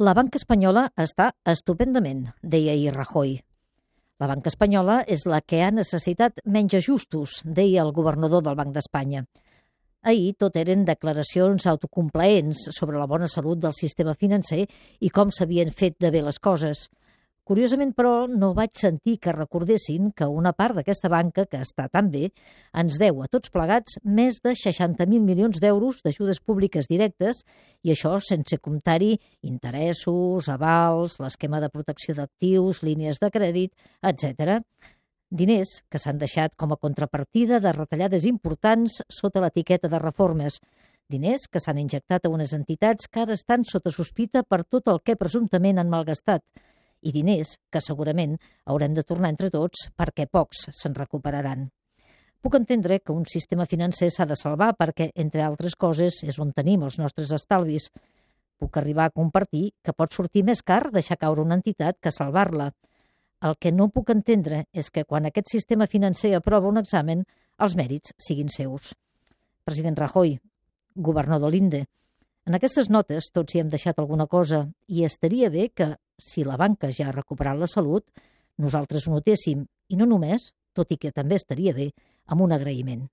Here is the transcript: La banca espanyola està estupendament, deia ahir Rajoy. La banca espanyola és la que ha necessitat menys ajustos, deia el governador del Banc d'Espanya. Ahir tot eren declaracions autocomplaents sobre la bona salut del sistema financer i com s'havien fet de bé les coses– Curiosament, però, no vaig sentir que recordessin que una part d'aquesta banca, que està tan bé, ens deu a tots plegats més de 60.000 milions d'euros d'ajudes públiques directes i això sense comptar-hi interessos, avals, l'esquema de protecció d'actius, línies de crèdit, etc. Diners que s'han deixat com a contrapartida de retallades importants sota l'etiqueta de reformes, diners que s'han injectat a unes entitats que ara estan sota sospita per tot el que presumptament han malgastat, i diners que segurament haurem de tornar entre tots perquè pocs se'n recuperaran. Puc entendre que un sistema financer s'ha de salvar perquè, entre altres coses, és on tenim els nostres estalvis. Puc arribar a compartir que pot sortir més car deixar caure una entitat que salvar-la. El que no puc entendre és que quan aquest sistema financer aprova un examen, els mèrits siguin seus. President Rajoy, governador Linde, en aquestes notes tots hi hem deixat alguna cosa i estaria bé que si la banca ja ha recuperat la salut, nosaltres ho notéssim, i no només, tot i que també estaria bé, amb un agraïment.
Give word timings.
La 0.00 0.14
banca 0.16 0.38
espanyola 0.40 0.86
està 0.96 1.26
estupendament, 1.52 2.22
deia 2.40 2.72
ahir 2.72 2.94
Rajoy. 2.94 3.34
La 4.16 4.28
banca 4.30 4.48
espanyola 4.48 4.94
és 5.04 5.26
la 5.28 5.42
que 5.44 5.58
ha 5.60 5.68
necessitat 5.76 6.40
menys 6.46 6.78
ajustos, 6.78 7.34
deia 7.44 7.82
el 7.84 7.92
governador 7.92 8.40
del 8.46 8.56
Banc 8.56 8.72
d'Espanya. 8.72 9.26
Ahir 10.00 10.38
tot 10.40 10.56
eren 10.56 10.86
declaracions 10.88 11.68
autocomplaents 11.68 12.62
sobre 12.78 12.96
la 12.96 13.04
bona 13.10 13.28
salut 13.28 13.60
del 13.60 13.76
sistema 13.76 14.14
financer 14.16 14.62
i 15.04 15.12
com 15.12 15.28
s'havien 15.28 15.68
fet 15.68 15.98
de 16.00 16.08
bé 16.16 16.24
les 16.24 16.40
coses– 16.40 16.86
Curiosament, 17.50 17.90
però, 17.98 18.28
no 18.30 18.52
vaig 18.54 18.76
sentir 18.78 19.16
que 19.18 19.32
recordessin 19.34 20.12
que 20.14 20.28
una 20.30 20.52
part 20.54 20.76
d'aquesta 20.76 21.08
banca, 21.10 21.48
que 21.50 21.58
està 21.64 21.88
tan 21.90 22.06
bé, 22.12 22.28
ens 22.78 22.98
deu 23.02 23.24
a 23.24 23.26
tots 23.26 23.50
plegats 23.50 23.96
més 24.18 24.38
de 24.44 24.52
60.000 24.54 25.18
milions 25.24 25.58
d'euros 25.64 25.98
d'ajudes 26.04 26.38
públiques 26.46 26.86
directes 26.86 27.42
i 27.82 27.90
això 27.90 28.12
sense 28.22 28.60
comptar-hi 28.62 29.16
interessos, 29.50 30.46
avals, 30.46 31.18
l'esquema 31.18 31.58
de 31.58 31.72
protecció 31.74 32.14
d'actius, 32.20 32.84
línies 32.86 33.18
de 33.18 33.32
crèdit, 33.34 33.74
etc. 33.98 34.62
Diners 35.42 35.80
que 35.90 35.98
s'han 35.98 36.22
deixat 36.22 36.54
com 36.54 36.70
a 36.70 36.78
contrapartida 36.78 37.58
de 37.58 37.74
retallades 37.74 38.30
importants 38.30 39.02
sota 39.10 39.42
l'etiqueta 39.42 39.90
de 39.90 39.98
reformes, 39.98 40.62
diners 41.10 41.50
que 41.50 41.58
s'han 41.58 41.82
injectat 41.82 42.30
a 42.30 42.30
unes 42.30 42.54
entitats 42.54 43.10
que 43.10 43.26
ara 43.26 43.34
estan 43.34 43.66
sota 43.66 43.90
sospita 43.90 44.46
per 44.46 44.62
tot 44.62 44.86
el 44.86 45.02
que 45.02 45.18
presumptament 45.18 45.82
han 45.82 45.90
malgastat, 45.90 46.46
i 47.02 47.12
diners 47.12 47.56
que 47.72 47.82
segurament 47.82 48.36
haurem 48.66 48.94
de 48.94 49.04
tornar 49.06 49.30
entre 49.32 49.50
tots 49.50 49.88
perquè 49.96 50.26
pocs 50.30 50.68
se'n 50.76 50.96
recuperaran. 50.96 51.68
Puc 52.40 52.56
entendre 52.56 53.00
que 53.04 53.12
un 53.12 53.26
sistema 53.28 53.66
financer 53.68 54.08
s'ha 54.10 54.24
de 54.24 54.36
salvar 54.36 54.72
perquè, 54.78 55.10
entre 55.14 55.42
altres 55.44 55.76
coses, 55.76 56.22
és 56.24 56.38
on 56.40 56.54
tenim 56.56 56.86
els 56.86 56.96
nostres 56.98 57.32
estalvis. 57.36 57.90
Puc 58.56 58.78
arribar 58.80 59.08
a 59.08 59.12
compartir 59.12 59.74
que 59.84 59.92
pot 59.92 60.16
sortir 60.16 60.44
més 60.48 60.62
car 60.62 60.86
deixar 60.94 61.18
caure 61.20 61.44
una 61.44 61.58
entitat 61.60 61.98
que 62.00 62.12
salvar-la. 62.12 62.70
El 63.44 63.56
que 63.60 63.72
no 63.72 63.90
puc 63.92 64.12
entendre 64.12 64.64
és 64.72 64.88
que 64.88 65.04
quan 65.04 65.28
aquest 65.28 65.52
sistema 65.52 65.86
financer 65.86 66.32
aprova 66.36 66.68
un 66.68 66.80
examen, 66.80 67.26
els 67.60 67.76
mèrits 67.76 68.16
siguin 68.16 68.48
seus. 68.48 68.94
President 69.64 69.96
Rajoy, 70.00 70.38
governador 70.96 71.52
Linde, 71.52 71.84
en 72.48 72.56
aquestes 72.56 72.88
notes 72.88 73.28
tots 73.36 73.54
hi 73.54 73.60
hem 73.60 73.68
deixat 73.72 74.00
alguna 74.00 74.26
cosa 74.26 74.64
i 74.88 75.04
estaria 75.04 75.50
bé 75.52 75.68
que 75.76 75.92
si 76.20 76.44
la 76.44 76.58
banca 76.60 76.90
ja 76.94 77.08
ha 77.08 77.16
recuperat 77.16 77.58
la 77.58 77.68
salut, 77.70 78.06
nosaltres 78.60 79.06
ho 79.06 79.14
notéssim, 79.16 79.64
i 79.90 79.98
no 79.98 80.06
només, 80.06 80.50
tot 80.76 80.92
i 80.92 80.98
que 81.00 81.12
també 81.12 81.40
estaria 81.40 81.74
bé, 81.74 81.90
amb 82.30 82.44
un 82.46 82.52
agraïment. 82.54 83.08